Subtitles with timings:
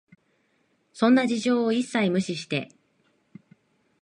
[0.93, 2.69] そんな事情を一切無視して、